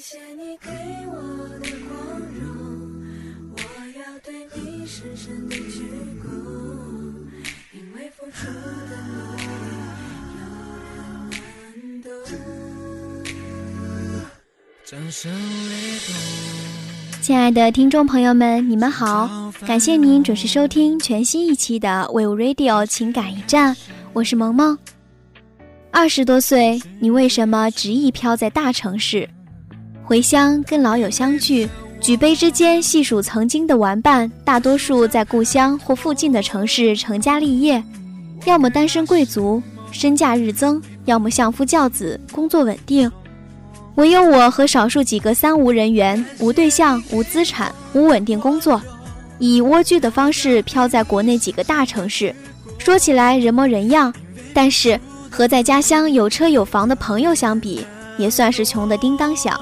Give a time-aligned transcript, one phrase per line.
[0.00, 0.70] 谢你给
[1.08, 1.12] 我
[1.58, 1.92] 的光
[2.40, 2.42] 荣，
[3.52, 3.58] 我
[3.98, 5.84] 要对你深深的鞠
[6.24, 6.24] 躬，
[7.74, 9.44] 因为付出的努力，
[10.38, 10.40] 有
[11.36, 12.10] 人能懂。
[14.86, 15.30] 掌声
[15.68, 16.14] 雷动。
[17.20, 19.52] 亲爱的听众朋友们，你们好！
[19.66, 23.76] 感谢您准时收听全新一期的 Will Radio 情感驿站，
[24.14, 24.78] 我是萌萌。
[25.90, 29.28] 二十多岁，你为什么执意飘在大城市？
[30.10, 31.68] 回乡跟老友相聚，
[32.00, 37.80] 举杯之间细数曾经的玩伴，大多数在故乡或附近的城市成家立业，
[38.44, 43.08] 要么单身贵族，身价日增；要么相夫教子，工作稳定。
[43.94, 48.82] 唯有我和少数几个三无人员，无对象、无资产、无稳定工作，
[49.38, 52.34] 以蜗居的方式飘在国内几个大城市。
[52.78, 54.12] 说起来人模人样，
[54.52, 54.98] 但是
[55.30, 57.86] 和在家乡有车有房的朋友相比，
[58.18, 59.56] 也算是穷得叮当响。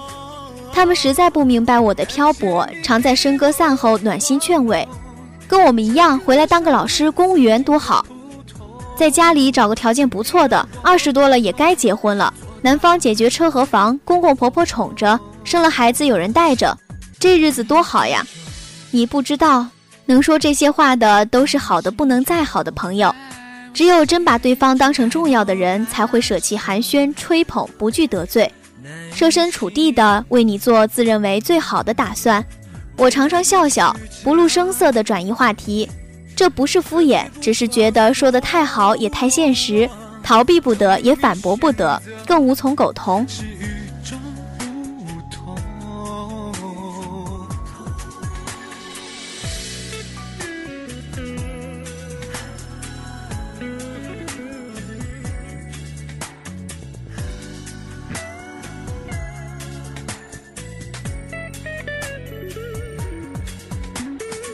[0.72, 4.86] 他们实在不明白我的漂泊，常在笙歌散后暖心劝慰，
[5.46, 8.06] 跟我们一样回来当个老师、公务员多好，
[8.96, 12.32] 在家里找个条件不错的，二十多了也该结婚了。
[12.62, 16.76] 男方解决车和房，公公婆婆宠着，生了孩子有人带着，
[17.18, 18.24] 这日子多好呀！
[18.90, 19.66] 你不知道，
[20.06, 23.14] 能说这些话的都是好的不能再好的朋友，
[23.72, 28.52] 只有真把对方当成重要的人，才会舍弃寒暄吹捧，不惧得罪。
[29.12, 32.44] 设身处地的为你做自认为最好的打算，
[32.96, 35.88] 我常常笑笑，不露声色的转移话题。
[36.36, 39.90] 这不是敷衍，只是觉得说的太好也太现实，
[40.22, 43.26] 逃避不得，也反驳不得，更无从苟同。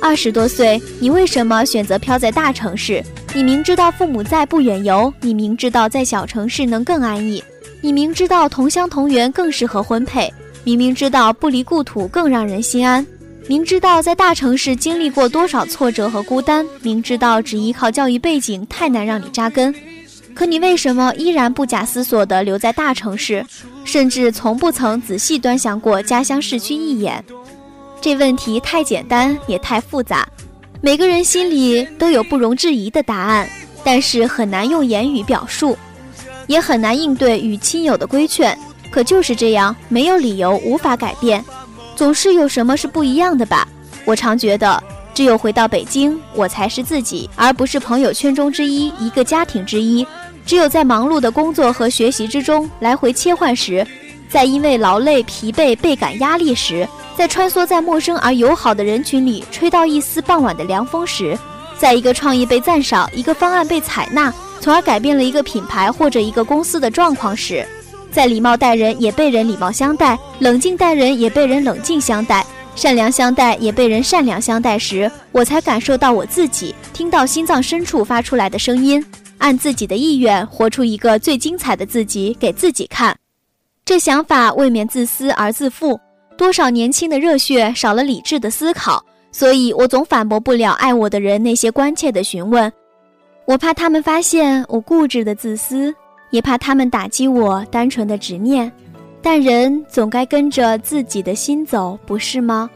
[0.04, 3.02] 二十多岁，你为什么选择飘在大城市？
[3.34, 7.42] 你明知道父母在不远游，你明知道在小城市能更安逸，
[7.80, 10.30] 你明知道同乡同源更适合婚配，
[10.62, 13.04] 明明知道不离故土更让人心安，
[13.46, 19.74] 明知道在大城市经历过多少挫折和孤单，明知道只依靠教育背景太难让你扎根，
[20.34, 23.42] 可你为什么依然不假思索地留在大城市，
[23.86, 27.24] 甚至从不曾仔细端详过家乡市区一眼？
[28.04, 30.28] 这问题太简单也太复杂，
[30.82, 33.48] 每个人心里都有不容置疑的答案，
[33.82, 35.74] 但是很难用言语表述，
[36.46, 38.54] 也很难应对与亲友的规劝。
[38.90, 41.42] 可就是这样，没有理由无法改变，
[41.96, 43.66] 总是有什么是不一样的吧？
[44.04, 44.82] 我常觉得，
[45.14, 50.06] 只有回到北京，我才是自己，而不是朋友圈中之一，一个家庭之一。
[50.44, 53.86] 只有在忙碌的工作和学习之中来回切换时，
[54.28, 56.86] 在因为劳累、疲惫、倍感压力时。
[57.16, 61.38] 在穿梭在陌生而友好的人群里，吹到一丝傍晚的凉风时，
[61.78, 67.64] 在一个创意被赞赏、一个方案被采纳，从而改变了一个品牌或者一个公司的状况时，
[68.10, 72.44] 在礼貌待人也被人礼貌相待，冷静待人也被人冷静相待，
[72.74, 79.04] 善良相待也被人善良相待时，我才感受到我自己，听到心脏深处发出来的声音，
[79.38, 83.16] 按自己的意愿活出一个最精彩的自己给自己看。
[83.84, 86.00] 这想法未免自私而自负。
[86.36, 92.72] 多少年轻的热血少了理智的思考，所以我总反驳不了爱我的人那些关切的询问。
[93.46, 95.94] 我怕他们发现我固执的自私，
[96.30, 98.70] 也怕他们打击我单纯的执念。
[99.22, 102.68] 但人总该跟着自己的心走，不是吗？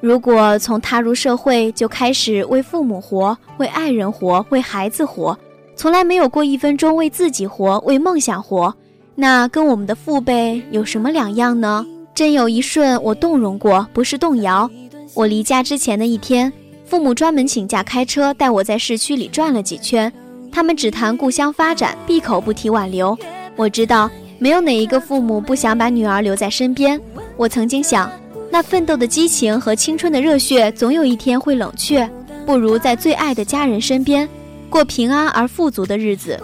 [0.00, 5.38] 如果从踏入社会就开始为父母活、为爱人活、为孩子活，
[5.76, 8.74] 从来没有过一分钟为自己活、为梦想活，
[9.14, 11.86] 那跟我们的父辈有什么两样呢？
[12.18, 14.68] 真有一瞬，我动容过，不是动摇。
[15.14, 16.52] 我离家之前的一天，
[16.84, 20.12] 父母专门请假开车带我在市区里转了几圈。
[20.50, 23.16] 他们只谈故乡发展，闭口不提挽留。
[23.54, 27.00] 我知道，没有哪一个父母不想把女儿留在身边。
[27.36, 28.10] 我曾经想，
[28.50, 32.10] 那奋斗的激情和青春的热血，总有一天会冷却，
[32.44, 34.28] 不如在最爱的家人身边，
[34.68, 36.36] 过平安而富足的日子。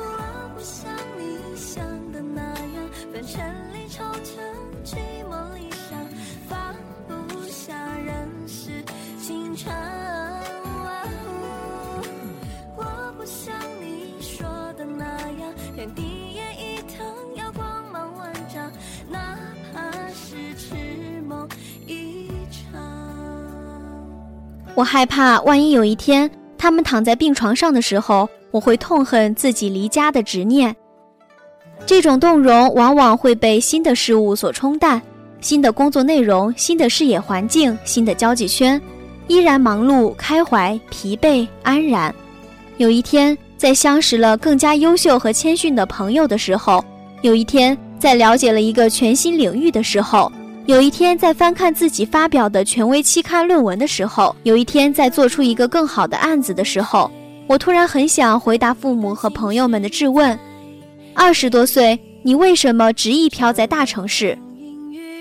[24.75, 26.29] 我害怕，万一有一天
[26.59, 30.75] 他们躺在病床上的时候，我会痛恨自己离家的执念。
[31.87, 35.01] 这种动容往往会被新的事物所冲淡，
[35.41, 38.81] 新的工作内容、新的视野环境、新的交际圈，
[39.29, 42.13] 依然忙碌、开怀、疲惫、安然。
[42.77, 46.85] 有一天，在相识了更加优秀和谦逊的朋友的时候，
[47.23, 50.33] 有一天，在了解了一个全新领域的时候。
[50.67, 57.11] 有一天，在翻看自己发表的权威期刊论文的时候；有一天，在做出一个更好的案子的时候，
[57.47, 60.39] 我突然很想回答父母和朋友们的质问：
[61.13, 64.39] 二十多岁，你为什么执意飘在大城市？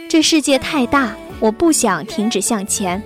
[0.10, 3.04] 这世界太大，我不想停止向前。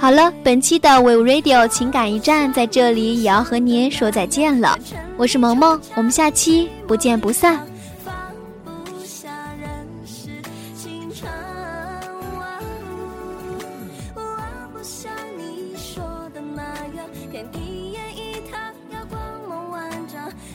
[0.00, 4.78] 好了，本期的 We Radio 情感驿站在这里也要和您说再见了。
[5.16, 7.60] 我是萌萌，我们下期不见不散。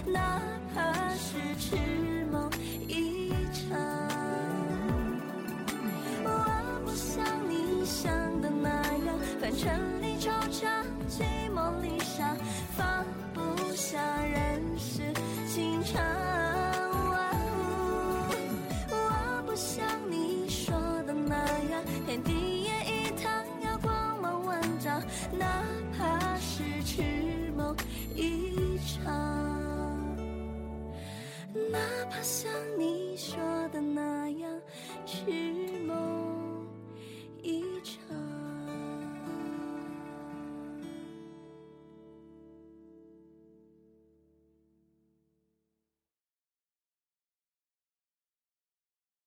[0.05, 0.41] 哪
[0.73, 0.81] 怕
[1.15, 1.37] 是
[11.15, 11.23] 寂
[11.53, 12.35] 寞里想
[12.75, 13.05] 放
[13.35, 15.13] 不下人世
[15.47, 16.42] 情长